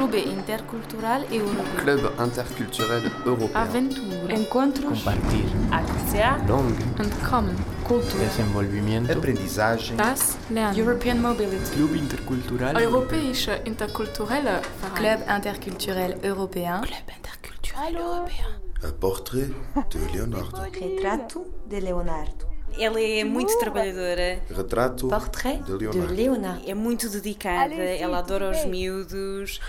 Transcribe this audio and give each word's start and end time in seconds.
Club 0.00 0.14
Intercultural 0.14 1.26
Europeo. 1.30 1.76
Club 1.76 2.12
interculturel 2.18 3.02
européen. 3.26 3.56
Aventura. 3.56 4.32
Encontros. 4.32 5.02
Compartir. 5.02 5.44
Acția. 5.70 6.44
Langue. 6.48 6.84
Entkommen. 6.98 7.54
Cultura. 7.86 8.24
Desenvolvimiento. 8.24 9.12
Aprendizagem. 9.12 9.96
Das 9.96 10.38
Lernen. 10.48 10.78
European 10.78 11.20
Mobility. 11.20 11.70
Club 11.74 11.94
intercultural. 11.94 12.80
Europäische 12.82 13.60
interkulturelle 13.66 14.60
Verein. 14.80 14.94
Club 14.94 15.20
interculturel 15.36 16.16
européen. 16.22 16.80
Club 16.80 17.08
interculturel 17.18 17.94
européen. 17.94 18.50
A 18.82 18.92
portrait 18.98 19.52
de 19.90 19.98
Leonardo. 20.12 20.62
Retrato 20.72 21.44
de 21.66 21.80
Leonardo. 21.80 22.50
Ela 22.78 23.00
é 23.00 23.24
muito 23.24 23.58
trabalhadora, 23.58 24.40
Retrato 24.48 25.08
Portrait 25.08 25.58
de 25.62 25.76
de 25.76 25.84
Leonardo. 25.84 26.14
Leonardo. 26.14 26.70
é 26.70 26.74
muito 26.74 27.08
dedicada, 27.08 27.74
ela 27.74 28.18
adora 28.18 28.50
os 28.50 28.64
miúdos. 28.64 29.60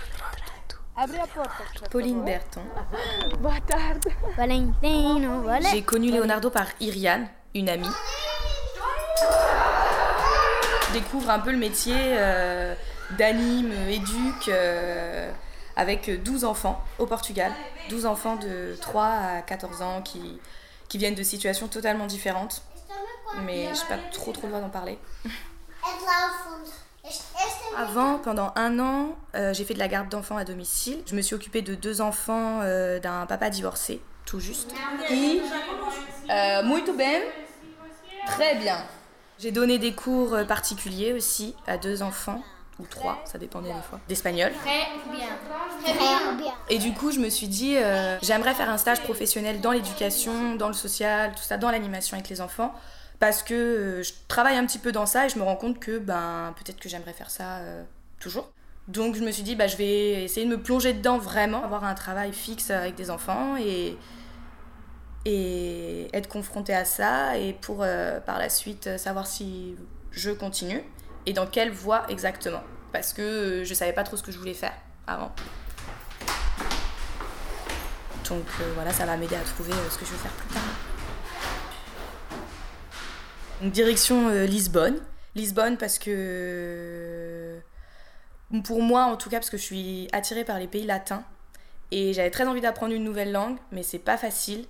Pauline 1.90 2.24
Berton. 2.24 2.60
Valentino, 4.36 5.40
voilà. 5.42 5.70
J'ai 5.70 5.82
connu 5.82 6.10
Leonardo 6.10 6.50
par 6.50 6.66
Iriane, 6.80 7.28
une 7.54 7.68
amie. 7.68 7.88
Je 10.88 10.92
découvre 10.92 11.30
un 11.30 11.38
peu 11.38 11.50
le 11.50 11.56
métier 11.56 11.96
euh, 11.96 12.74
d'anime, 13.16 13.72
éduque, 13.88 14.48
euh, 14.48 15.30
avec 15.76 16.22
12 16.22 16.44
enfants 16.44 16.82
au 16.98 17.06
Portugal. 17.06 17.52
12 17.88 18.04
enfants 18.04 18.36
de 18.36 18.76
3 18.80 19.04
à 19.04 19.42
14 19.42 19.80
ans 19.82 20.02
qui, 20.02 20.38
qui 20.88 20.98
viennent 20.98 21.14
de 21.14 21.22
situations 21.22 21.68
totalement 21.68 22.06
différentes. 22.06 22.62
Mais 23.46 23.68
je 23.74 23.80
n'ai 23.80 23.88
pas 23.88 23.98
trop 24.12 24.32
trop 24.32 24.42
le 24.42 24.48
droit 24.50 24.60
d'en 24.60 24.68
parler. 24.68 24.98
Avant, 27.76 28.18
pendant 28.18 28.52
un 28.56 28.78
an, 28.78 29.16
euh, 29.34 29.52
j'ai 29.54 29.64
fait 29.64 29.74
de 29.74 29.78
la 29.78 29.88
garde 29.88 30.08
d'enfants 30.08 30.36
à 30.36 30.44
domicile. 30.44 30.98
Je 31.06 31.14
me 31.14 31.22
suis 31.22 31.34
occupée 31.34 31.62
de 31.62 31.74
deux 31.74 32.00
enfants 32.00 32.60
euh, 32.62 33.00
d'un 33.00 33.26
papa 33.26 33.50
divorcé, 33.50 34.00
tout 34.26 34.40
juste. 34.40 34.74
Et, 35.10 35.40
euh, 36.30 36.62
muito 36.64 36.92
bem, 36.92 37.22
très 38.26 38.56
bien. 38.56 38.76
J'ai 39.38 39.50
donné 39.50 39.78
des 39.78 39.92
cours 39.92 40.34
euh, 40.34 40.44
particuliers 40.44 41.12
aussi 41.12 41.54
à 41.66 41.76
deux 41.78 42.02
enfants, 42.02 42.42
ou 42.78 42.86
trois, 42.86 43.20
ça 43.24 43.38
dépendait 43.38 43.72
des 43.72 43.82
fois, 43.82 43.98
d'espagnol. 44.08 44.52
Très 44.62 45.16
bien. 45.16 45.28
Très 45.82 45.94
bien. 45.94 46.52
Et 46.68 46.78
du 46.78 46.92
coup, 46.92 47.10
je 47.10 47.18
me 47.18 47.28
suis 47.28 47.48
dit, 47.48 47.76
euh, 47.76 48.18
j'aimerais 48.22 48.54
faire 48.54 48.70
un 48.70 48.78
stage 48.78 49.02
professionnel 49.02 49.60
dans 49.60 49.72
l'éducation, 49.72 50.54
dans 50.54 50.68
le 50.68 50.74
social, 50.74 51.32
tout 51.34 51.42
ça, 51.42 51.56
dans 51.56 51.70
l'animation 51.70 52.16
avec 52.16 52.28
les 52.28 52.40
enfants, 52.40 52.72
parce 53.22 53.44
que 53.44 53.54
euh, 53.54 54.02
je 54.02 54.14
travaille 54.26 54.56
un 54.56 54.66
petit 54.66 54.80
peu 54.80 54.90
dans 54.90 55.06
ça 55.06 55.26
et 55.26 55.28
je 55.28 55.38
me 55.38 55.44
rends 55.44 55.54
compte 55.54 55.78
que 55.78 55.98
ben 55.98 56.52
peut-être 56.56 56.80
que 56.80 56.88
j'aimerais 56.88 57.12
faire 57.12 57.30
ça 57.30 57.58
euh, 57.58 57.84
toujours. 58.18 58.50
Donc 58.88 59.14
je 59.14 59.22
me 59.22 59.30
suis 59.30 59.44
dit, 59.44 59.54
bah, 59.54 59.68
je 59.68 59.76
vais 59.76 60.24
essayer 60.24 60.44
de 60.44 60.50
me 60.50 60.60
plonger 60.60 60.92
dedans 60.92 61.18
vraiment, 61.18 61.62
avoir 61.62 61.84
un 61.84 61.94
travail 61.94 62.32
fixe 62.32 62.72
avec 62.72 62.96
des 62.96 63.12
enfants 63.12 63.56
et, 63.56 63.96
et 65.24 66.08
être 66.12 66.28
confrontée 66.28 66.74
à 66.74 66.84
ça 66.84 67.38
et 67.38 67.52
pour 67.52 67.84
euh, 67.84 68.18
par 68.18 68.40
la 68.40 68.48
suite 68.48 68.98
savoir 68.98 69.28
si 69.28 69.76
je 70.10 70.32
continue 70.32 70.82
et 71.24 71.32
dans 71.32 71.46
quelle 71.46 71.70
voie 71.70 72.02
exactement. 72.08 72.64
Parce 72.92 73.12
que 73.12 73.62
je 73.64 73.72
savais 73.72 73.92
pas 73.92 74.02
trop 74.02 74.16
ce 74.16 74.24
que 74.24 74.32
je 74.32 74.38
voulais 74.38 74.52
faire 74.52 74.74
avant. 75.06 75.30
Donc 78.28 78.46
voilà, 78.74 78.92
ça 78.92 79.06
va 79.06 79.16
m'aider 79.16 79.36
à 79.36 79.42
trouver 79.42 79.74
ce 79.90 79.96
que 79.96 80.04
je 80.06 80.10
veux 80.10 80.18
faire 80.18 80.32
plus 80.32 80.52
tard. 80.52 80.91
Donc 83.62 83.72
direction 83.72 84.28
euh, 84.28 84.44
Lisbonne. 84.44 84.98
Lisbonne 85.36 85.76
parce 85.78 85.98
que 85.98 87.58
pour 88.64 88.82
moi 88.82 89.04
en 89.04 89.16
tout 89.16 89.30
cas 89.30 89.38
parce 89.38 89.50
que 89.50 89.56
je 89.56 89.62
suis 89.62 90.08
attirée 90.12 90.44
par 90.44 90.58
les 90.58 90.66
pays 90.66 90.84
latins 90.84 91.24
et 91.90 92.12
j'avais 92.12 92.30
très 92.30 92.46
envie 92.46 92.60
d'apprendre 92.60 92.92
une 92.92 93.04
nouvelle 93.04 93.32
langue 93.32 93.56
mais 93.70 93.82
c'est 93.82 94.00
pas 94.00 94.18
facile 94.18 94.66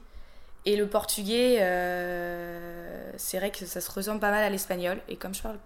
et 0.67 0.77
le 0.77 0.87
portugais 0.87 1.57
euh, 1.61 3.11
c'est 3.17 3.39
vrai 3.39 3.51
que 3.51 3.64
ça 3.67 3.81
se 3.81 3.91
ressemble 3.91 4.20
pas 4.20 4.31
mal 4.31 4.45
à 4.45 4.51
l'espagnol 4.51 5.01
et 5.08 5.17
comme 5.17 5.35
je 5.35 5.42
parle 5.42 5.58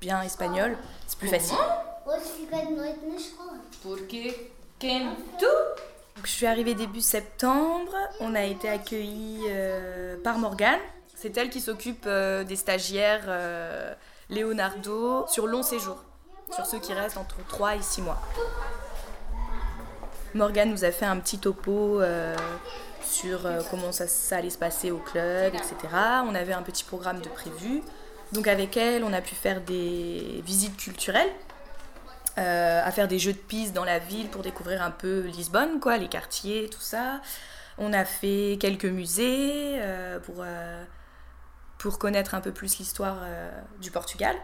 bien 0.00 0.22
espagnol 0.22 0.76
c'est 1.06 1.18
plus 1.18 1.28
facile. 1.28 1.56
Donc, 5.40 6.26
je 6.26 6.30
suis 6.30 6.46
arrivée 6.46 6.74
début 6.74 7.00
septembre. 7.00 7.94
On 8.20 8.34
a 8.34 8.44
été 8.44 8.68
accueillis 8.68 9.44
euh, 9.48 10.16
par 10.22 10.38
Morgane. 10.38 10.80
C'est 11.22 11.36
elle 11.36 11.50
qui 11.50 11.60
s'occupe 11.60 12.06
euh, 12.08 12.42
des 12.42 12.56
stagiaires 12.56 13.26
euh, 13.28 13.94
Leonardo 14.28 15.24
sur 15.28 15.46
long 15.46 15.62
séjour, 15.62 16.02
sur 16.52 16.66
ceux 16.66 16.80
qui 16.80 16.92
restent 16.92 17.16
entre 17.16 17.36
3 17.46 17.76
et 17.76 17.80
6 17.80 18.02
mois. 18.02 18.20
Morgane 20.34 20.70
nous 20.70 20.84
a 20.84 20.90
fait 20.90 21.04
un 21.04 21.16
petit 21.20 21.38
topo 21.38 22.00
euh, 22.00 22.34
sur 23.04 23.48
comment 23.70 23.92
ça, 23.92 24.06
allait 24.36 24.50
se 24.50 24.58
passer 24.58 24.90
au 24.90 24.98
club, 24.98 25.54
etc. 25.54 25.76
On 26.26 26.34
avait 26.34 26.54
un 26.54 26.62
petit 26.62 26.82
programme 26.82 27.20
de 27.20 27.28
prévu. 27.28 27.84
Donc 28.32 28.48
avec 28.48 28.76
elle, 28.76 29.04
on 29.04 29.12
a 29.12 29.20
pu 29.20 29.36
faire 29.36 29.60
des 29.60 30.42
visites 30.44 30.76
culturelles 30.76 31.30
à 32.34 32.90
faire 32.90 33.06
des 33.06 33.20
jeux 33.20 33.34
de 33.34 33.38
piste 33.38 33.74
dans 33.74 33.84
la 33.84 34.00
ville 34.00 34.28
pour 34.28 34.42
découvrir 34.42 34.82
un 34.82 34.90
peu 34.90 35.20
Lisbonne, 35.26 35.78
quoi, 35.78 35.98
les 35.98 36.08
quartiers, 36.08 36.68
tout 36.68 36.80
ça. 36.80 37.20
On 37.78 37.92
a 37.92 38.04
fait 38.04 38.56
quelques 38.58 38.86
musées 38.86 39.78
pour, 40.24 40.42
pour 41.82 41.98
connaître 41.98 42.36
un 42.36 42.40
peu 42.40 42.52
plus 42.52 42.78
l'histoire 42.78 43.18
euh, 43.22 43.50
du 43.80 43.90
Portugal. 43.90 44.36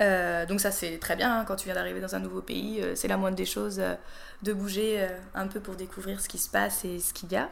Euh, 0.00 0.46
donc 0.46 0.60
ça 0.60 0.70
c'est 0.70 0.98
très 0.98 1.14
bien 1.14 1.40
hein, 1.40 1.44
quand 1.44 1.56
tu 1.56 1.66
viens 1.66 1.74
d'arriver 1.74 2.00
dans 2.00 2.14
un 2.14 2.20
nouveau 2.20 2.40
pays, 2.40 2.80
euh, 2.80 2.94
c'est 2.94 3.08
la 3.08 3.18
moindre 3.18 3.36
des 3.36 3.44
choses 3.44 3.82
de 4.42 4.52
bouger 4.52 5.06
un 5.34 5.46
peu 5.48 5.58
pour 5.60 5.74
découvrir 5.74 6.20
ce 6.20 6.28
qui 6.28 6.38
se 6.38 6.48
passe 6.48 6.84
et 6.84 7.00
ce 7.00 7.12
qu'il 7.12 7.30
y 7.32 7.36
a. 7.36 7.50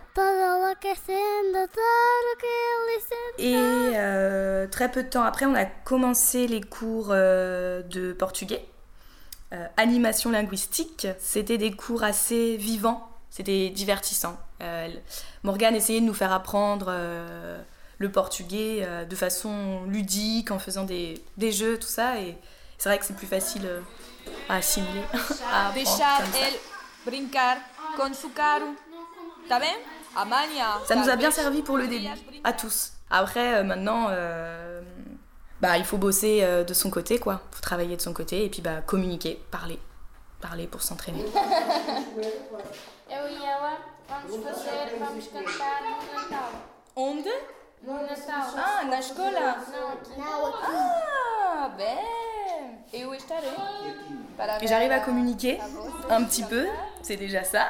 Et 3.38 4.68
très 4.70 4.90
peu 4.90 5.02
de 5.02 5.08
temps 5.08 5.24
après, 5.24 5.44
on 5.44 5.54
a 5.54 5.64
commencé 5.64 6.46
les 6.46 6.62
cours 6.62 7.08
de 7.08 8.12
portugais. 8.12 8.64
Animation 9.76 10.30
linguistique, 10.30 11.08
c'était 11.18 11.58
des 11.58 11.72
cours 11.72 12.04
assez 12.04 12.56
vivants, 12.56 13.10
c'était 13.30 13.68
divertissant. 13.70 14.38
Morgane 15.42 15.74
essayait 15.74 16.00
de 16.00 16.06
nous 16.06 16.14
faire 16.14 16.32
apprendre 16.32 16.94
le 17.98 18.10
portugais 18.10 18.80
euh, 18.82 19.04
de 19.04 19.16
façon 19.16 19.84
ludique, 19.86 20.50
en 20.50 20.58
faisant 20.58 20.84
des, 20.84 21.22
des 21.36 21.52
jeux, 21.52 21.78
tout 21.78 21.88
ça. 21.88 22.20
Et 22.20 22.36
c'est 22.78 22.88
vrai 22.88 22.98
que 22.98 23.04
c'est 23.04 23.16
plus 23.16 23.26
facile 23.26 23.66
euh, 23.66 23.80
à 24.48 24.56
assimiler. 24.56 25.02
à 25.52 25.72
Deixar 25.72 26.18
ça. 26.18 26.24
brincar 27.04 27.56
su 28.12 28.28
nous 30.96 31.08
a 31.08 31.16
bien 31.16 31.30
servi 31.30 31.62
pour 31.62 31.78
le 31.78 31.86
début, 31.86 32.06
à 32.44 32.52
tous. 32.52 32.92
Après, 33.10 33.56
euh, 33.56 33.64
maintenant, 33.64 34.08
euh, 34.10 34.82
bah, 35.60 35.78
il 35.78 35.84
faut 35.84 35.96
bosser 35.96 36.40
euh, 36.42 36.64
de 36.64 36.74
son 36.74 36.90
côté, 36.90 37.18
quoi. 37.18 37.40
faut 37.50 37.60
travailler 37.60 37.96
de 37.96 38.02
son 38.02 38.12
côté 38.12 38.44
et 38.44 38.50
puis 38.50 38.62
bah, 38.62 38.82
communiquer, 38.86 39.42
parler. 39.50 39.78
Parler 40.40 40.66
pour 40.66 40.82
s'entraîner. 40.82 41.24
E. 43.10 43.14
Onde? 46.94 47.28
Ah, 47.86 48.84
na 48.84 48.98
escola. 48.98 49.56
Ah, 50.20 51.70
ben 51.76 51.98
Eu 52.92 53.14
estarei. 53.14 53.48
Et 54.62 54.66
j'arrive 54.66 54.92
à 54.92 55.00
communiquer 55.00 55.58
un 56.10 56.24
petit 56.24 56.42
peu, 56.42 56.66
c'est 57.02 57.16
déjà 57.16 57.44
ça. 57.44 57.68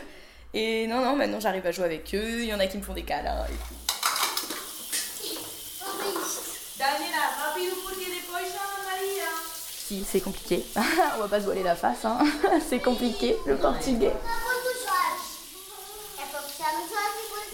Et 0.54 0.86
non, 0.86 1.00
non, 1.04 1.16
maintenant 1.16 1.40
j'arrive 1.40 1.66
à 1.66 1.72
jouer 1.72 1.84
avec 1.84 2.14
eux, 2.14 2.40
il 2.40 2.46
y 2.46 2.54
en 2.54 2.60
a 2.60 2.66
qui 2.66 2.78
me 2.78 2.82
font 2.82 2.94
des 2.94 3.02
câlins. 3.02 3.44
Et 3.46 3.56
tout. 3.56 3.74
Chama 8.44 8.82
Maria. 8.84 9.28
Si, 9.88 10.04
c'est 10.04 10.20
compliqué. 10.20 10.64
On 11.16 11.20
va 11.20 11.28
pas 11.28 11.40
se 11.40 11.44
voiler 11.46 11.62
la 11.62 11.74
face, 11.74 12.04
hein. 12.04 12.18
c'est 12.68 12.78
compliqué 12.78 13.36
le 13.46 13.56
portugais. 13.56 14.12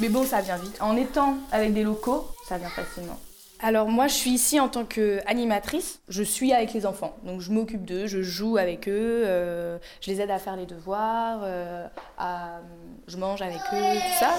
Mais 0.01 0.09
bon, 0.09 0.25
ça 0.25 0.41
vient 0.41 0.57
vite. 0.57 0.77
En 0.81 0.97
étant 0.97 1.37
avec 1.53 1.73
des 1.73 1.83
locaux, 1.85 2.27
ça 2.49 2.59
vient 2.59 2.69
facilement. 2.69 3.19
Alors 3.61 3.89
moi, 3.89 4.09
je 4.09 4.15
suis 4.15 4.31
ici 4.33 4.61
en 4.61 4.69
tant 4.69 4.85
qu'animatrice. 4.85 6.01
Je 6.09 6.23
suis 6.23 6.53
avec 6.53 6.73
les 6.75 6.85
enfants. 6.85 7.17
Donc 7.23 7.41
je 7.41 7.51
m'occupe 7.51 7.85
d'eux, 7.85 8.07
je 8.07 8.21
joue 8.21 8.57
avec 8.59 8.89
eux, 8.89 9.23
euh, 9.25 9.79
je 10.01 10.11
les 10.11 10.21
aide 10.21 10.31
à 10.31 10.39
faire 10.39 10.57
les 10.57 10.67
devoirs, 10.67 11.41
euh, 11.45 11.87
à- 12.19 12.61
je 13.07 13.17
mange 13.17 13.41
avec 13.41 13.61
eux, 13.73 13.95
tout 13.95 14.19
ça. 14.19 14.35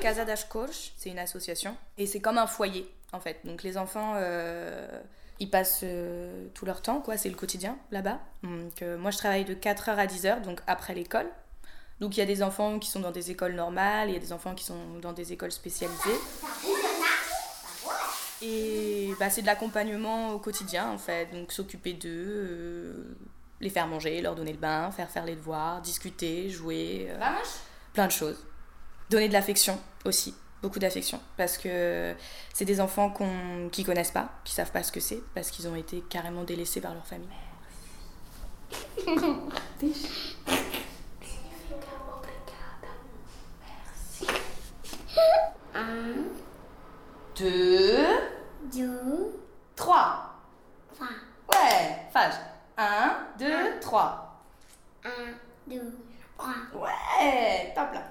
Casa 0.00 0.24
das 0.24 0.46
c'est 0.96 1.10
une 1.10 1.18
association. 1.18 1.76
Et 1.98 2.06
c'est 2.06 2.20
comme 2.20 2.38
un 2.38 2.46
foyer, 2.46 2.90
en 3.12 3.20
fait. 3.20 3.38
Donc 3.44 3.62
les 3.62 3.76
enfants, 3.78 4.14
euh, 4.16 4.86
ils 5.38 5.48
passent 5.50 5.80
euh, 5.84 6.46
tout 6.54 6.66
leur 6.66 6.82
temps, 6.82 7.00
quoi. 7.00 7.16
C'est 7.16 7.28
le 7.28 7.34
quotidien, 7.36 7.76
là-bas. 7.90 8.18
Donc 8.42 8.82
euh, 8.82 8.98
moi, 8.98 9.10
je 9.10 9.18
travaille 9.18 9.44
de 9.44 9.54
4h 9.54 9.90
à 9.96 10.06
10h, 10.06 10.42
donc 10.42 10.60
après 10.66 10.94
l'école. 10.94 11.26
Donc 12.00 12.16
il 12.16 12.20
y 12.20 12.22
a 12.22 12.26
des 12.26 12.42
enfants 12.42 12.78
qui 12.78 12.90
sont 12.90 13.00
dans 13.00 13.10
des 13.10 13.30
écoles 13.30 13.54
normales, 13.54 14.08
il 14.08 14.14
y 14.14 14.16
a 14.16 14.20
des 14.20 14.32
enfants 14.32 14.54
qui 14.54 14.64
sont 14.64 14.98
dans 15.02 15.12
des 15.12 15.32
écoles 15.32 15.52
spécialisées. 15.52 16.18
Et 18.42 19.10
bah, 19.18 19.28
c'est 19.28 19.42
de 19.42 19.46
l'accompagnement 19.46 20.30
au 20.30 20.38
quotidien 20.38 20.90
en 20.90 20.96
fait, 20.96 21.26
donc 21.26 21.52
s'occuper 21.52 21.92
d'eux, 21.92 22.08
euh, 22.08 23.16
les 23.60 23.68
faire 23.68 23.86
manger, 23.86 24.22
leur 24.22 24.34
donner 24.34 24.52
le 24.52 24.58
bain, 24.58 24.90
faire 24.90 25.10
faire 25.10 25.26
les 25.26 25.36
devoirs, 25.36 25.82
discuter, 25.82 26.48
jouer, 26.48 27.08
euh, 27.10 27.18
plein 27.92 28.06
de 28.06 28.12
choses. 28.12 28.42
Donner 29.10 29.28
de 29.28 29.34
l'affection 29.34 29.78
aussi, 30.06 30.34
beaucoup 30.62 30.78
d'affection, 30.78 31.20
parce 31.36 31.58
que 31.58 32.14
c'est 32.54 32.64
des 32.64 32.80
enfants 32.80 33.10
qu'on, 33.10 33.68
qui 33.70 33.84
connaissent 33.84 34.12
pas, 34.12 34.30
qui 34.44 34.54
savent 34.54 34.72
pas 34.72 34.82
ce 34.82 34.92
que 34.92 35.00
c'est, 35.00 35.22
parce 35.34 35.50
qu'ils 35.50 35.68
ont 35.68 35.76
été 35.76 36.02
carrément 36.08 36.44
délaissés 36.44 36.80
par 36.80 36.94
leur 36.94 37.06
famille. 37.06 37.28
Deux, 47.40 48.06
Deux, 48.74 49.40
trois. 49.74 50.34
trois. 50.94 51.06
Ouais, 51.50 51.96
phage. 52.12 52.34
Un, 52.76 53.16
deux, 53.38 53.80
trois. 53.80 54.42
Un, 55.04 55.08
deux, 55.66 55.96
trois. 56.36 56.52
Ouais, 56.74 57.72
top 57.74 57.94
là. 57.94 58.02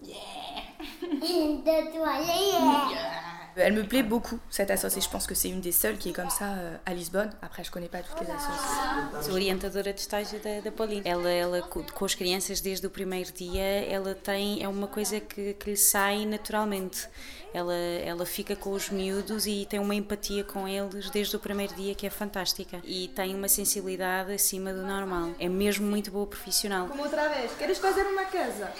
Deux, 0.00 1.90
trois, 1.92 2.18
yeah, 2.18 2.88
yeah. 2.90 3.25
Elle 3.56 3.72
me 3.72 3.82
plaît 3.84 4.02
beaucoup 4.02 4.38
cette 4.50 4.70
association. 4.70 5.00
Je 5.08 5.12
pense 5.12 5.26
que 5.26 5.34
c'est 5.34 5.48
une 5.48 5.60
des 5.60 5.72
seules 5.72 5.96
qui 5.96 6.10
est 6.10 6.12
comme 6.12 6.30
ça 6.30 6.44
euh, 6.44 6.76
à 6.84 6.92
Lisbonne. 6.92 7.30
Après, 7.40 7.64
je 7.64 7.70
connais 7.70 7.88
pas 7.88 7.98
toutes 8.02 8.20
les 8.20 8.26
associations. 8.32 9.22
Sou 9.22 9.32
orientadora 9.32 9.92
de 9.92 9.98
estágio 9.98 10.38
da, 10.44 10.60
da 10.60 10.70
Pauline. 10.70 11.02
Ela, 11.04 11.30
ela 11.30 11.62
co- 11.62 11.84
com 11.94 12.04
as 12.04 12.14
crianças 12.14 12.60
desde 12.60 12.86
o 12.86 12.90
primeiro 12.90 13.32
dia, 13.32 13.62
ela 13.90 14.14
tem 14.14 14.62
é 14.62 14.68
uma 14.68 14.86
coisa 14.86 15.20
que, 15.20 15.54
que 15.54 15.70
lhe 15.70 15.76
sai 15.76 16.26
naturalmente. 16.26 17.08
Ela, 17.54 17.72
ela 17.72 18.26
fica 18.26 18.54
com 18.54 18.72
os 18.72 18.90
miúdos 18.90 19.46
e 19.46 19.64
tem 19.64 19.80
uma 19.80 19.94
empatia 19.94 20.44
com 20.44 20.68
eles 20.68 21.08
desde 21.08 21.34
o 21.36 21.38
primeiro 21.38 21.74
dia 21.74 21.94
que 21.94 22.06
é 22.06 22.10
fantástica. 22.10 22.78
E 22.84 23.08
tem 23.08 23.34
uma 23.34 23.48
sensibilidade 23.48 24.32
acima 24.34 24.74
do 24.74 24.82
normal. 24.82 25.30
É 25.40 25.48
mesmo 25.48 25.86
muito 25.86 26.10
boa 26.10 26.26
profissional. 26.26 26.86
Como 26.88 27.02
outra 27.02 27.26
vez, 27.30 27.50
queres 27.58 27.78
fazer 27.78 28.02
uma 28.02 28.24
casa? 28.26 28.70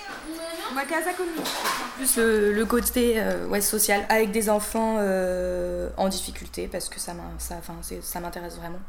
Uma 0.70 0.84
casa 0.84 1.14
comigo. 1.14 1.42
Plus 1.96 2.16
le, 2.16 2.52
le 2.52 2.66
côté 2.66 3.14
euh, 3.18 3.46
ouais, 3.48 3.62
social 3.62 4.04
avec 4.10 4.30
des 4.32 4.50
enfants 4.50 4.65
euh, 4.76 5.90
en 5.96 6.08
difficulté 6.08 6.66
parce 6.68 6.88
que 6.88 6.98
ça 6.98 7.14
m'intéresse 7.14 8.56
vraiment. 8.56 8.80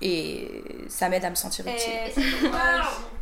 Et 0.00 0.86
ça 0.88 1.08
m'aide 1.08 1.24
à 1.24 1.30
me 1.30 1.34
sentir 1.34 1.66
utile. 1.66 1.92
É, 1.92 2.12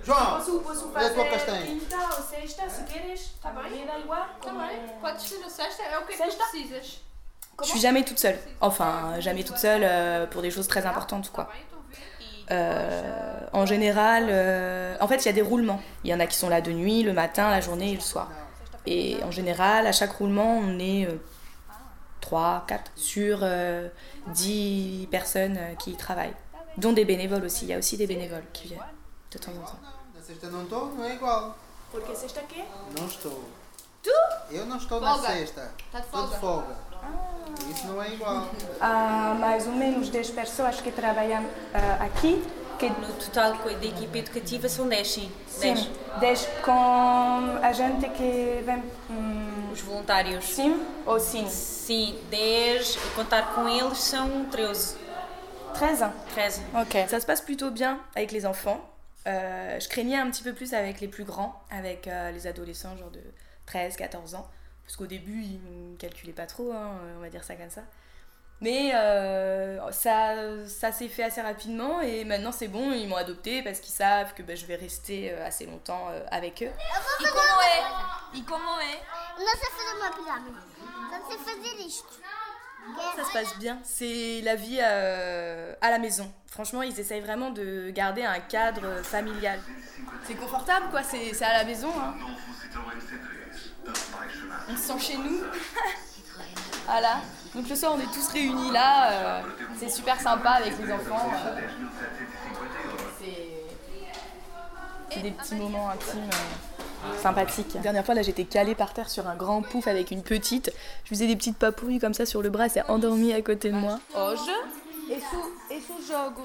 João, 0.05 0.37
posso, 0.39 0.61
posso 0.61 0.93
olha 0.95 1.07
a 1.07 1.11
tua 1.11 1.25
fazer 1.25 1.31
castanha. 1.31 1.67
quinta 1.67 1.97
ou 1.97 2.23
sexta, 2.23 2.69
se 2.69 2.83
queres? 2.85 3.33
Tá 3.43 3.51
bem? 3.51 3.81
Me 3.81 3.87
dá 3.87 3.99
igual. 3.99 4.27
Tá 4.43 4.51
como- 4.51 4.61
bem, 4.61 4.79
podes 5.01 5.23
ser 5.23 5.43
a 5.43 5.49
sexta, 5.49 5.83
é 5.85 5.99
o 5.99 6.05
que 6.05 6.13
é 6.13 6.17
que 6.17 6.23
tu 6.23 6.31
Sexta? 6.31 6.45
precisas? 6.51 7.01
Je 7.63 7.69
suis 7.69 7.81
jamais 7.81 8.05
toute 8.05 8.19
seule. 8.21 8.39
Enfin, 8.61 9.19
jamais 9.21 9.43
toute 9.43 9.57
seule 9.57 9.81
euh, 9.85 10.27
pour 10.27 10.43
des 10.43 10.51
choses 10.51 10.69
très 10.69 10.85
importantes, 10.85 11.31
quoi. 11.33 11.49
Euh, 12.51 13.41
en 13.53 13.65
général, 13.67 14.27
euh, 14.29 14.97
en 15.01 15.09
fait, 15.09 15.17
il 15.17 15.27
y 15.27 15.29
a 15.31 15.33
des 15.33 15.43
roulements. 15.43 15.81
Il 16.05 16.11
y 16.11 16.15
en 16.15 16.21
a 16.21 16.27
qui 16.27 16.37
sont 16.37 16.49
là 16.51 16.61
de 16.61 16.71
nuit, 16.73 17.03
le 17.03 17.13
matin, 17.15 17.51
la 17.51 17.61
journée 17.63 17.93
et 17.93 17.95
le 17.95 18.01
soir. 18.01 18.29
Et 18.87 19.17
en 19.25 19.31
général, 19.31 19.87
à 19.87 19.93
chaque 19.93 20.13
roulement, 20.13 20.59
on 20.59 20.79
est 20.79 21.09
3, 22.27 22.65
4 22.67 22.91
sur 22.97 23.39
euh, 23.43 23.89
10 24.29 25.07
personnes 25.13 25.57
euh, 25.57 25.75
qui 25.75 25.93
y 25.93 25.97
travaillent. 25.97 26.35
Dont 26.77 26.93
des 26.93 27.05
bénévoles 27.05 27.45
aussi. 27.45 27.67
Il 27.67 27.69
y 27.69 27.73
a 27.73 27.79
aussi 27.79 27.97
des 27.97 28.07
bénévoles 28.07 28.45
qui 28.53 28.67
viennent 28.67 28.81
de 29.31 29.39
temps 29.39 29.53
en 29.53 29.65
temps. 29.65 29.79
Na 30.15 30.21
sexta 30.21 30.49
não 30.51 30.65
estou, 30.65 30.93
não 30.93 31.05
é 31.05 31.15
igual. 31.15 31.57
Porque 31.93 32.15
sexta 32.17 32.41
quê? 32.49 32.65
Não 32.99 33.07
estou. 33.07 33.45
Tu? 34.03 34.11
Eu 34.51 34.67
não 34.67 34.77
estou 34.77 35.01
na 35.01 35.17
sexta. 35.19 35.71
Tá 35.93 36.01
de 36.01 36.07
folga. 36.09 36.37
folga. 36.37 36.77
Isso 37.71 37.87
não 37.87 38.03
é 38.03 38.13
igual. 38.13 38.49
Há 38.81 39.37
mais 39.39 39.67
ou 39.69 39.75
menos 39.75 40.09
10 40.09 40.31
pessoas 40.31 40.81
que 40.81 40.91
trabalham 40.91 41.47
ah, 41.73 42.05
aqui. 42.05 42.43
Que, 42.79 42.91
No 42.91 43.13
total 43.15 43.55
da 43.55 43.87
equipa 43.87 44.19
educativa 44.19 44.69
são 44.69 44.87
10, 44.87 45.11
sim. 45.11 45.33
sim, 45.49 45.75
10. 45.75 45.91
10 46.21 46.49
com 46.63 47.59
a 47.63 47.73
gente 47.73 48.07
que 48.11 48.63
vem. 48.67 48.83
hum, 49.09 49.46
Os 49.77 49.83
voluntários. 49.83 50.43
sim 50.47 50.83
ou 51.05 51.21
sim? 51.21 51.47
Sim, 51.51 52.19
10. 52.31 52.97
E 52.97 52.99
contar 53.15 53.55
com 53.55 53.69
eles 53.69 53.99
são 53.99 54.47
13. 54.47 54.97
13 55.75 56.05
13. 56.33 56.63
Ok. 56.81 57.07
Ça 57.09 57.21
se 57.21 57.27
passe 57.27 57.43
plutôt 57.43 57.71
bien 57.71 58.01
avec 58.15 58.33
les 58.33 58.47
enfants. 58.47 58.81
Euh, 59.27 59.79
je 59.79 59.87
craignais 59.87 60.17
un 60.17 60.31
petit 60.31 60.43
peu 60.43 60.55
plus 60.55 60.73
avec 60.73 61.03
les 61.03 61.09
plus 61.09 61.25
grands, 61.25 61.63
avec 61.71 62.09
euh, 62.09 62.31
les 62.31 62.47
adolescents, 62.47 62.97
genre 62.97 63.11
de 63.11 63.21
13, 63.67 63.97
14 63.97 64.35
ans. 64.35 64.49
Parce 64.83 64.97
qu'au 64.97 65.07
début, 65.07 65.43
ils 65.43 65.61
ne 65.93 65.97
calculaient 65.97 66.33
pas 66.33 66.47
trop, 66.47 66.73
hein, 66.73 66.93
on 67.19 67.21
va 67.21 67.29
dire 67.29 67.45
ça 67.45 67.55
comme 67.55 67.69
ça. 67.69 67.83
Mais 68.63 68.95
euh, 68.95 69.93
ça, 69.93 70.35
ça 70.67 70.91
s'est 70.91 71.09
fait 71.09 71.25
assez 71.25 71.43
rapidement 71.43 72.01
et 72.01 72.25
maintenant 72.25 72.53
c'est 72.53 72.69
bon, 72.69 72.91
ils 72.93 73.07
m'ont 73.07 73.17
adopté 73.17 73.63
parce 73.63 73.81
qu'ils 73.81 73.93
savent 73.93 74.33
que 74.33 74.43
bah, 74.43 74.55
je 74.55 74.65
vais 74.65 74.77
rester 74.77 75.31
assez 75.35 75.67
longtemps 75.67 76.09
avec 76.31 76.63
eux. 76.63 76.71
E 77.21 77.29
como 77.29 77.63
é? 77.63 78.26
E 78.37 78.43
como 78.43 78.81
é? 78.81 79.03
Não 79.39 79.57
sei 79.57 79.71
fazer 79.71 79.97
uma 79.97 80.11
pirâmide. 80.11 80.61
Só 81.11 81.29
sei 81.29 81.39
fazer 81.39 81.87
isto. 81.87 82.09
Ça 83.17 83.25
se 83.25 83.33
passe 83.33 83.59
bien. 83.59 83.79
C'est 83.83 84.43
la 84.45 84.55
vie 84.55 84.79
euh, 84.81 85.75
à 85.81 85.91
la 85.91 85.99
maison. 85.99 86.33
Franchement, 86.47 86.83
ils 86.83 86.99
essayent 87.01 87.21
vraiment 87.21 87.51
de 87.51 87.91
garder 87.91 88.23
un 88.25 88.39
cadre 88.41 89.03
familial. 89.03 89.59
C'est 90.25 90.35
confortable, 90.35 90.87
quoi. 90.91 91.03
C'est 91.03 91.43
à 91.43 91.59
la 91.59 91.65
maison. 91.65 91.93
hein. 91.99 92.15
On 94.69 94.77
se 94.77 94.83
sent 94.83 94.99
chez 95.01 95.17
nous. 95.17 95.41
voilà. 96.87 97.21
Donc 97.55 97.69
le 97.69 97.75
soir, 97.77 97.93
on 97.97 98.01
est 98.01 98.13
tous 98.13 98.29
réunis 98.29 98.71
là. 98.71 99.11
euh, 99.11 99.43
c'est 99.79 99.89
super 99.89 100.21
sympa 100.21 100.51
avec 100.51 100.79
les 100.79 100.93
enfants. 100.93 101.31
euh. 101.35 101.61
C'est- 103.19 103.53
C'est 105.11 105.21
des 105.23 105.31
petits 105.31 105.55
moments 105.55 105.89
intimes. 105.91 106.29
euh, 106.31 106.76
sympathiques. 107.21 107.75
La 107.75 107.81
dernière 107.81 108.05
fois, 108.05 108.15
là, 108.15 108.23
j'étais 108.23 108.45
calée 108.45 108.75
par 108.75 108.93
terre 108.93 109.09
sur 109.09 109.27
un 109.27 109.37
grand 109.37 109.63
pouf 109.63 109.87
avec 109.87 110.11
une 110.11 110.23
petite. 110.23 110.73
Je 111.05 111.11
faisais 111.11 111.27
des 111.27 111.37
petites 111.37 111.59
papouilles 111.59 111.99
comme 111.99 112.15
ça 112.15 112.27
sur 112.27 112.43
le 112.43 112.51
bras, 112.51 112.65
elle 112.65 112.71
s'est 112.71 112.89
endormie 112.89 113.33
à 113.33 113.43
côté 113.43 113.71
de 113.71 113.77
moi. 113.77 113.99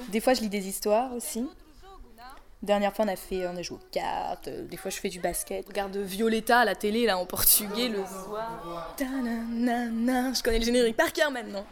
Des 0.08 0.20
fois, 0.20 0.34
je 0.34 0.40
lis 0.40 0.48
des 0.48 0.68
histoires 0.68 1.12
aussi. 1.14 1.46
Dernière 2.62 2.94
fois, 2.94 3.04
on 3.06 3.08
a 3.08 3.16
fait, 3.16 3.46
on 3.48 3.56
a 3.56 3.62
joué 3.62 3.76
aux 3.76 3.90
cartes. 3.90 4.48
Des 4.48 4.76
fois, 4.76 4.90
je 4.90 4.98
fais 4.98 5.08
du 5.08 5.18
basket. 5.18 5.64
Je 5.64 5.68
regarde 5.68 5.96
Violetta 5.96 6.60
à 6.60 6.64
la 6.64 6.76
télé, 6.76 7.06
là, 7.06 7.18
en 7.18 7.26
portugais, 7.26 7.88
le 7.88 8.04
soir. 8.06 8.94
Je 8.98 10.42
connais 10.42 10.60
le 10.60 10.64
générique 10.64 10.96
par 10.96 11.12
cœur 11.12 11.32
maintenant. 11.32 11.66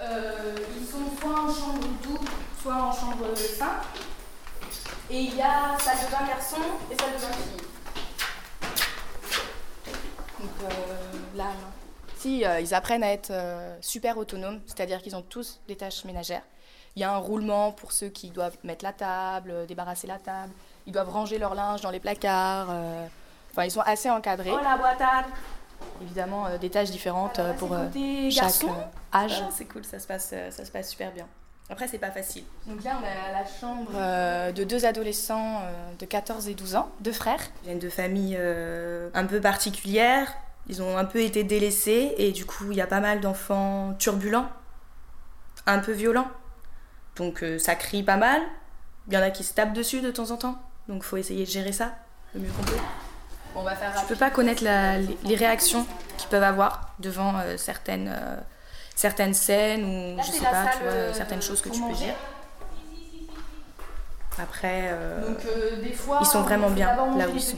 Euh, 0.00 0.54
ils 0.80 0.86
sont 0.86 0.98
soit 1.20 1.40
en 1.40 1.52
chambre 1.52 1.88
double, 2.02 2.30
soit 2.62 2.74
en 2.74 2.92
chambre 2.92 3.36
simple. 3.36 3.86
Et 5.10 5.20
il 5.20 5.36
y 5.36 5.42
a 5.42 5.76
salle 5.78 5.98
de 5.98 6.10
bain 6.10 6.26
garçon 6.26 6.56
et 6.90 6.96
salle 6.96 7.12
de 7.12 7.20
bain 7.20 7.32
fille. 7.32 7.73
Donc 10.44 10.70
euh, 10.70 11.36
là, 11.36 11.44
non. 11.44 11.70
Si, 12.16 12.44
euh, 12.44 12.60
ils 12.60 12.74
apprennent 12.74 13.02
à 13.02 13.12
être 13.12 13.30
euh, 13.30 13.76
super 13.80 14.18
autonomes, 14.18 14.60
c'est-à-dire 14.66 15.00
qu'ils 15.00 15.16
ont 15.16 15.22
tous 15.22 15.60
des 15.68 15.76
tâches 15.76 16.04
ménagères. 16.04 16.42
Il 16.96 17.00
y 17.00 17.04
a 17.04 17.12
un 17.12 17.18
roulement 17.18 17.72
pour 17.72 17.92
ceux 17.92 18.08
qui 18.08 18.30
doivent 18.30 18.56
mettre 18.62 18.84
la 18.84 18.92
table, 18.92 19.66
débarrasser 19.66 20.06
la 20.06 20.18
table. 20.18 20.52
Ils 20.86 20.92
doivent 20.92 21.10
ranger 21.10 21.38
leur 21.38 21.54
linge 21.54 21.80
dans 21.80 21.90
les 21.90 21.98
placards. 21.98 22.68
Enfin, 23.50 23.64
ils 23.64 23.70
sont 23.70 23.80
assez 23.80 24.08
encadrés. 24.10 24.52
Évidemment, 26.02 26.46
des 26.60 26.70
tâches 26.70 26.90
différentes 26.90 27.40
pour 27.58 27.70
chaque 27.70 28.44
garçon. 28.44 28.70
âge. 29.12 29.42
c'est 29.50 29.64
cool, 29.64 29.84
ça 29.84 29.98
se, 29.98 30.06
passe, 30.06 30.34
ça 30.50 30.64
se 30.64 30.70
passe 30.70 30.90
super 30.90 31.10
bien. 31.10 31.26
Après, 31.70 31.88
c'est 31.88 31.98
pas 31.98 32.10
facile. 32.10 32.44
Donc 32.66 32.84
là, 32.84 32.98
on 33.00 33.04
a 33.04 33.32
la 33.32 33.46
chambre 33.46 33.90
euh, 33.94 34.52
de 34.52 34.64
deux 34.64 34.84
adolescents 34.84 35.60
euh, 35.62 35.72
de 35.98 36.04
14 36.04 36.48
et 36.48 36.54
12 36.54 36.76
ans, 36.76 36.90
deux 37.00 37.12
frères. 37.12 37.40
Ils 37.62 37.66
viennent 37.68 37.78
de 37.78 37.88
familles 37.88 38.36
euh, 38.38 39.08
un 39.14 39.24
peu 39.24 39.40
particulières. 39.40 40.32
Ils 40.68 40.82
ont 40.82 40.96
un 40.98 41.04
peu 41.06 41.20
été 41.20 41.42
délaissés 41.42 42.14
et 42.18 42.32
du 42.32 42.44
coup, 42.44 42.70
il 42.70 42.76
y 42.76 42.80
a 42.82 42.86
pas 42.86 43.00
mal 43.00 43.20
d'enfants 43.20 43.94
turbulents, 43.98 44.48
un 45.66 45.78
peu 45.78 45.92
violents. 45.92 46.28
Donc 47.16 47.42
euh, 47.42 47.58
ça 47.58 47.74
crie 47.76 48.02
pas 48.02 48.16
mal. 48.16 48.42
Il 49.08 49.14
y 49.14 49.16
en 49.18 49.22
a 49.22 49.30
qui 49.30 49.44
se 49.44 49.54
tapent 49.54 49.72
dessus 49.74 50.00
de 50.00 50.10
temps 50.10 50.30
en 50.30 50.36
temps. 50.36 50.56
Donc 50.88 51.02
faut 51.02 51.16
essayer 51.16 51.44
de 51.44 51.50
gérer 51.50 51.72
ça 51.72 51.94
le 52.34 52.40
mieux 52.40 52.50
qu'on 52.50 52.64
peut. 52.64 52.76
On 53.56 53.62
va 53.62 53.74
faire 53.76 53.92
Je 54.02 54.06
peux 54.06 54.16
pas 54.16 54.30
connaître 54.30 54.64
la- 54.64 54.98
les, 54.98 55.16
les 55.24 55.36
réactions 55.36 55.86
qu'ils 56.18 56.28
peuvent 56.28 56.42
avoir 56.42 56.94
devant 56.98 57.38
euh, 57.38 57.56
certaines, 57.56 58.08
euh, 58.14 58.36
certaines 58.94 59.34
scènes 59.34 59.84
ou 59.84 60.22
je 60.22 60.30
sais 60.30 60.44
pas, 60.44 60.66
tu 60.72 60.82
vois, 60.82 60.92
euh, 60.92 61.12
certaines 61.12 61.42
choses 61.42 61.60
que 61.60 61.68
tu 61.68 61.80
peux 61.80 61.94
dire. 61.94 62.14
Après, 64.42 64.90
euh, 64.92 65.28
Donc 65.28 65.38
euh, 65.44 65.82
des 65.82 65.92
fois, 65.92 66.18
ils 66.20 66.26
sont 66.26 66.42
vraiment 66.42 66.70
bien 66.70 66.96
là 66.96 67.28
où 67.28 67.34
ils 67.34 67.40
sont. 67.40 67.56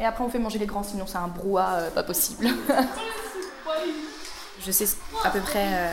Et 0.00 0.04
après, 0.04 0.24
on 0.24 0.28
fait 0.28 0.38
manger 0.38 0.58
les 0.58 0.66
grands, 0.66 0.82
sinon 0.82 1.06
c'est 1.06 1.18
un 1.18 1.28
brouhaha 1.28 1.74
euh, 1.74 1.90
pas 1.90 2.02
possible. 2.02 2.46
je 4.64 4.70
sais 4.70 4.86
à 5.24 5.30
peu 5.30 5.40
près 5.40 5.90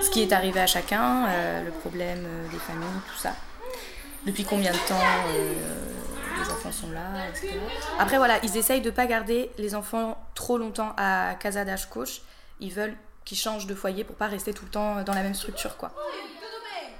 ce 0.00 0.10
qui 0.10 0.22
est 0.22 0.32
arrivé 0.32 0.60
à 0.60 0.66
chacun, 0.66 1.26
le 1.64 1.70
problème 1.70 2.24
des 2.50 2.58
familles, 2.58 2.86
tout 3.12 3.18
ça. 3.18 3.32
Depuis 4.24 4.44
combien 4.44 4.70
de 4.70 4.76
temps 4.88 5.00
les 6.38 6.50
enfants 6.50 6.72
sont 6.72 6.90
là, 6.92 7.28
etc. 7.28 7.58
Après, 7.98 8.18
voilà, 8.18 8.38
ils 8.44 8.56
essayent 8.56 8.80
de 8.80 8.90
pas 8.90 9.06
garder 9.06 9.50
les 9.58 9.74
enfants 9.74 10.16
trop 10.34 10.58
longtemps 10.58 10.94
à 10.96 11.34
Casa 11.38 11.64
das 11.64 11.86
Coches. 11.90 12.22
Ils 12.60 12.72
veulent 12.72 12.96
qu'ils 13.24 13.38
changent 13.38 13.66
de 13.66 13.74
foyer 13.74 14.04
pour 14.04 14.16
pas 14.16 14.26
rester 14.26 14.52
tout 14.52 14.64
le 14.64 14.70
temps 14.70 15.02
dans 15.02 15.14
la 15.14 15.22
même 15.22 15.34
structure, 15.34 15.76
quoi. 15.76 15.92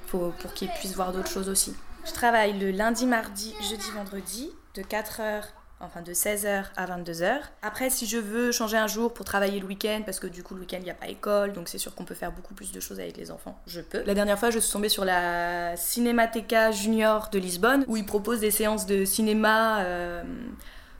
Pour 0.08 0.34
qu'ils 0.54 0.68
puissent 0.68 0.94
voir 0.94 1.12
d'autres 1.12 1.30
choses 1.30 1.48
aussi. 1.48 1.74
Je 2.04 2.12
travaille 2.12 2.58
le 2.58 2.70
lundi, 2.70 3.06
mardi, 3.06 3.54
jeudi, 3.62 3.90
vendredi, 3.94 4.50
de 4.74 4.82
4h, 4.82 5.44
enfin 5.80 6.02
de 6.02 6.12
16h 6.12 6.64
à 6.76 6.86
22h. 6.86 7.40
Après, 7.62 7.90
si 7.90 8.06
je 8.06 8.18
veux 8.18 8.50
changer 8.50 8.76
un 8.76 8.88
jour 8.88 9.14
pour 9.14 9.24
travailler 9.24 9.60
le 9.60 9.66
week-end, 9.66 10.02
parce 10.04 10.18
que 10.18 10.26
du 10.26 10.42
coup, 10.42 10.54
le 10.54 10.60
week-end, 10.60 10.78
il 10.78 10.84
n'y 10.84 10.90
a 10.90 10.94
pas 10.94 11.08
école, 11.08 11.52
donc 11.52 11.68
c'est 11.68 11.78
sûr 11.78 11.94
qu'on 11.94 12.04
peut 12.04 12.14
faire 12.14 12.32
beaucoup 12.32 12.54
plus 12.54 12.72
de 12.72 12.80
choses 12.80 12.98
avec 12.98 13.16
les 13.16 13.30
enfants, 13.30 13.60
je 13.66 13.80
peux. 13.80 14.02
La 14.04 14.14
dernière 14.14 14.38
fois, 14.38 14.50
je 14.50 14.58
suis 14.58 14.72
tombée 14.72 14.88
sur 14.88 15.04
la 15.04 15.76
Cinemateca 15.76 16.72
Junior 16.72 17.28
de 17.30 17.38
Lisbonne, 17.38 17.84
où 17.86 17.96
ils 17.96 18.06
proposent 18.06 18.40
des 18.40 18.50
séances 18.50 18.86
de 18.86 19.04
cinéma 19.04 19.80
euh, 19.80 20.22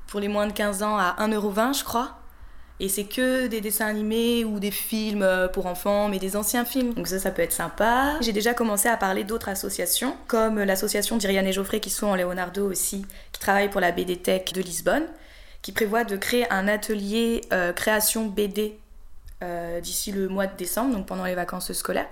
pour 0.07 0.21
les 0.21 0.29
moins 0.29 0.47
de 0.47 0.53
15 0.53 0.83
ans 0.83 0.99
à 0.99 1.17
1,20€, 1.19 1.79
je 1.79 1.85
crois. 1.85 2.19
Et 2.83 2.89
c'est 2.89 3.05
que 3.05 3.47
des 3.47 3.61
dessins 3.61 3.87
animés 3.87 4.45
ou 4.45 4.59
des 4.59 4.73
films 4.73 5.23
euh, 5.23 5.47
pour 5.47 5.67
enfants, 5.67 6.09
mais 6.09 6.19
des 6.19 6.35
anciens 6.35 6.65
films. 6.65 6.95
Donc 6.95 7.07
ça, 7.07 7.21
ça 7.21 7.31
peut 7.31 7.43
être 7.43 7.53
sympa. 7.53 8.17
J'ai 8.21 8.33
déjà 8.33 8.55
commencé 8.55 8.89
à 8.89 8.97
parler 8.97 9.23
d'autres 9.23 9.49
associations, 9.49 10.17
comme 10.27 10.61
l'association 10.61 11.17
d'Iriane 11.17 11.47
et 11.47 11.53
Geoffrey 11.53 11.79
qui 11.79 11.91
sont 11.91 12.09
en 12.09 12.17
Leonardo 12.17 12.69
aussi, 12.69 13.07
qui 13.31 13.41
travaille 13.41 13.71
pour 13.71 13.81
la 13.81 13.93
BD 13.93 14.17
Tech 14.17 14.53
de 14.53 14.61
Lisbonne, 14.61 15.05
qui 15.63 15.71
prévoit 15.71 16.03
de 16.03 16.17
créer 16.17 16.53
un 16.53 16.67
atelier 16.67 17.43
euh, 17.53 17.73
création 17.73 18.27
BD 18.27 18.77
euh, 19.45 19.81
d'ici 19.81 20.11
le 20.11 20.27
mois 20.27 20.49
de 20.49 20.57
décembre, 20.57 20.97
donc 20.97 21.07
pendant 21.07 21.25
les 21.25 21.37
vacances 21.37 21.73
scolaires. 21.73 22.09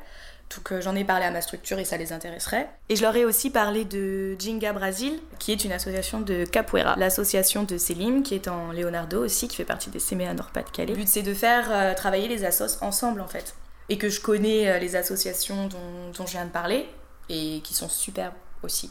Donc 0.57 0.73
euh, 0.73 0.81
j'en 0.81 0.97
ai 0.97 1.05
parlé 1.05 1.25
à 1.25 1.31
ma 1.31 1.41
structure 1.41 1.79
et 1.79 1.85
ça 1.85 1.97
les 1.97 2.13
intéresserait. 2.13 2.69
Et 2.89 2.97
je 2.97 3.03
leur 3.03 3.15
ai 3.15 3.25
aussi 3.25 3.51
parlé 3.51 3.85
de 3.85 4.35
Jinga 4.39 4.73
Brasil, 4.73 5.21
qui 5.39 5.53
est 5.53 5.65
une 5.65 5.73
association 5.73 6.21
de 6.21 6.45
capoeira. 6.45 6.97
L'association 6.97 7.63
de 7.63 7.79
Selim, 7.79 8.23
qui 8.23 8.35
est 8.35 8.49
en 8.49 8.73
Leonardo 8.73 9.25
aussi, 9.25 9.47
qui 9.47 9.57
fait 9.57 9.65
partie 9.65 9.91
des 9.91 10.01
CMA 10.01 10.35
Nord-Pas-de-Calais. 10.35 10.93
Le 10.93 10.99
but 10.99 11.09
c'est 11.09 11.23
de 11.23 11.35
faire 11.35 11.69
euh, 11.71 11.95
travailler 11.95 12.27
les 12.27 12.45
assos 12.45 12.83
ensemble 12.83 13.21
en 13.21 13.29
fait. 13.29 13.55
Et 13.89 13.99
que 13.99 14.09
je 14.09 14.21
connais 14.21 14.69
euh, 14.69 14.79
les 14.79 14.97
associations 14.97 15.67
dont, 15.67 16.11
dont, 16.17 16.27
je 16.27 16.33
viens 16.33 16.47
de 16.47 16.51
parler, 16.51 16.89
et 17.29 17.61
qui 17.63 17.75
sont 17.75 17.89
superbes 17.89 18.35
aussi. 18.63 18.91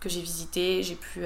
Que 0.00 0.08
j'ai 0.08 0.20
visité, 0.20 0.82
j'ai 0.82 0.94
pu 0.94 1.24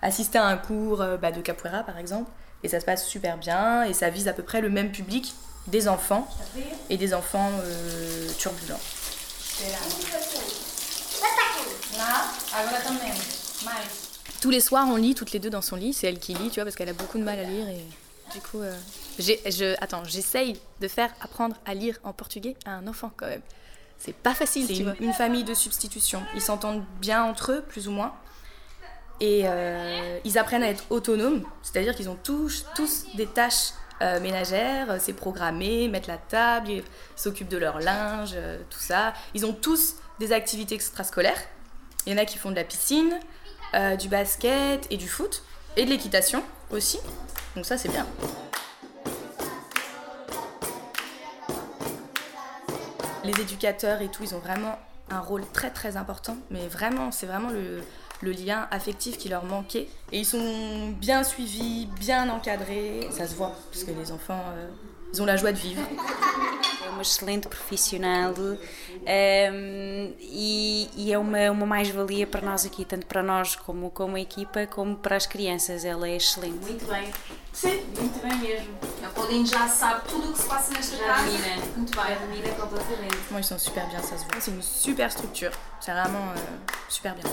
assister 0.00 0.38
à 0.38 0.46
un 0.46 0.56
cours 0.56 1.04
bah, 1.20 1.30
de 1.30 1.42
capoeira 1.42 1.82
par 1.82 1.98
exemple. 1.98 2.30
Et 2.62 2.68
ça 2.68 2.80
se 2.80 2.86
passe 2.86 3.06
super 3.06 3.36
bien, 3.36 3.84
et 3.84 3.92
ça 3.92 4.08
vise 4.10 4.28
à 4.28 4.32
peu 4.32 4.42
près 4.42 4.60
le 4.60 4.70
même 4.70 4.92
public 4.92 5.34
des 5.68 5.88
enfants 5.88 6.26
et 6.90 6.96
des 6.96 7.14
enfants 7.14 7.50
euh, 7.62 8.28
turbulents. 8.38 8.80
Tous 14.40 14.50
les 14.50 14.60
soirs, 14.60 14.86
on 14.88 14.96
lit 14.96 15.14
toutes 15.14 15.32
les 15.32 15.38
deux 15.38 15.50
dans 15.50 15.62
son 15.62 15.76
lit. 15.76 15.92
C'est 15.92 16.06
elle 16.06 16.18
qui 16.18 16.34
lit, 16.34 16.48
tu 16.48 16.56
vois, 16.56 16.64
parce 16.64 16.76
qu'elle 16.76 16.88
a 16.88 16.92
beaucoup 16.92 17.18
de 17.18 17.24
mal 17.24 17.38
à 17.38 17.44
lire. 17.44 17.68
Et 17.68 17.84
du 18.32 18.40
coup, 18.40 18.60
euh, 18.60 18.76
je, 19.18 19.74
attends, 19.82 20.04
j'essaye 20.04 20.60
de 20.80 20.88
faire 20.88 21.10
apprendre 21.20 21.56
à 21.66 21.74
lire 21.74 21.98
en 22.04 22.12
portugais 22.12 22.56
à 22.64 22.72
un 22.72 22.86
enfant 22.86 23.10
quand 23.16 23.26
même. 23.26 23.42
C'est 23.98 24.14
pas 24.14 24.34
facile. 24.34 24.66
C'est 24.68 24.76
une, 24.76 24.94
une, 25.00 25.12
famille 25.12 25.42
de 25.42 25.54
substitution. 25.54 26.22
Ils 26.36 26.40
s'entendent 26.40 26.84
bien 27.00 27.24
entre 27.24 27.52
eux, 27.52 27.64
plus 27.68 27.88
ou 27.88 27.90
moins. 27.90 28.14
Et 29.20 29.42
euh, 29.44 30.18
ils 30.24 30.38
apprennent 30.38 30.62
à 30.62 30.68
être 30.68 30.84
autonomes, 30.90 31.42
c'est-à-dire 31.62 31.96
qu'ils 31.96 32.08
ont 32.08 32.18
tous, 32.22 32.64
tous 32.76 33.06
des 33.16 33.26
tâches 33.26 33.72
euh, 34.00 34.20
ménagères, 34.20 34.96
c'est 35.00 35.12
programmé, 35.12 35.88
mettre 35.88 36.08
la 36.08 36.18
table, 36.18 36.82
s'occupent 37.16 37.48
de 37.48 37.58
leur 37.58 37.80
linge, 37.80 38.32
euh, 38.34 38.58
tout 38.70 38.78
ça. 38.78 39.12
Ils 39.34 39.44
ont 39.44 39.52
tous 39.52 39.96
des 40.20 40.32
activités 40.32 40.74
extrascolaires. 40.74 41.40
Il 42.06 42.12
y 42.12 42.14
en 42.14 42.18
a 42.18 42.24
qui 42.24 42.38
font 42.38 42.50
de 42.50 42.56
la 42.56 42.64
piscine, 42.64 43.18
euh, 43.74 43.96
du 43.96 44.08
basket 44.08 44.86
et 44.90 44.96
du 44.96 45.08
foot, 45.08 45.42
et 45.76 45.84
de 45.84 45.90
l'équitation 45.90 46.42
aussi. 46.70 47.00
Donc 47.56 47.66
ça 47.66 47.76
c'est 47.76 47.88
bien. 47.88 48.06
Les 53.24 53.40
éducateurs 53.40 54.00
et 54.00 54.08
tout, 54.08 54.22
ils 54.22 54.34
ont 54.34 54.38
vraiment 54.38 54.78
un 55.10 55.20
rôle 55.20 55.44
très 55.52 55.70
très 55.70 55.96
important, 55.96 56.36
mais 56.50 56.66
vraiment, 56.68 57.10
c'est 57.10 57.26
vraiment 57.26 57.50
le, 57.50 57.82
le 58.20 58.32
lien 58.32 58.66
affectif 58.70 59.18
qui 59.18 59.28
leur 59.28 59.44
manquait. 59.44 59.88
Et 60.12 60.20
ils 60.20 60.26
sont 60.26 60.90
bien 61.00 61.22
suivis, 61.22 61.86
bien 61.98 62.28
encadrés, 62.28 63.08
ça 63.10 63.26
se 63.26 63.34
voit, 63.34 63.52
parce 63.70 63.84
que 63.84 63.90
les 63.92 64.10
enfants, 64.12 64.42
euh, 64.56 64.68
ils 65.12 65.22
ont 65.22 65.26
la 65.26 65.36
joie 65.36 65.52
de 65.52 65.58
vivre. 65.58 65.82
Uma 66.90 67.02
excelente 67.02 67.46
profissional 67.48 68.34
um, 68.38 68.56
e, 70.20 70.88
e, 70.96 71.12
é 71.12 71.18
uma, 71.18 71.50
uma 71.50 71.66
mais-valia 71.66 72.26
para 72.26 72.40
nós 72.40 72.66
aqui, 72.66 72.84
tanto 72.84 73.06
para 73.06 73.22
nós 73.22 73.54
como, 73.54 73.90
como 73.90 74.16
a 74.16 74.20
equipa, 74.20 74.66
como 74.66 74.96
para 74.96 75.14
as 75.14 75.26
crianças. 75.26 75.84
Ela 75.84 76.08
é 76.08 76.16
excelente. 76.16 76.64
Muito 76.64 76.86
bem. 76.86 77.12
Sim, 77.52 77.84
muito 77.96 78.20
bem 78.20 78.36
mesmo. 78.38 78.74
A 79.04 79.08
Pauline 79.10 79.46
já 79.46 79.68
sabe 79.68 80.08
tudo 80.08 80.30
o 80.30 80.32
que 80.32 80.38
se 80.40 80.48
passa 80.48 80.72
nesta 80.72 80.96
já 80.96 81.04
casa. 81.04 81.24
Domina. 81.26 81.66
Muito 81.76 81.96
bem. 81.96 82.18
Domina 82.18 82.54
completamente. 82.54 83.16
Moi, 83.30 83.40
ils 83.40 83.46
sont 83.46 83.58
super 83.58 83.86
bien, 83.86 84.02
ça 84.02 84.18
se 84.18 84.24
voit. 84.24 84.40
C'est 84.40 84.50
une 84.50 84.62
super 84.62 85.12
structure. 85.12 85.52
C'est 85.80 85.92
vraiment 85.92 86.32
euh, 86.32 86.72
super 86.88 87.14
bien. 87.14 87.30